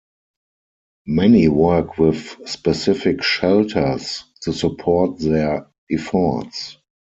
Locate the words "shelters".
3.21-4.23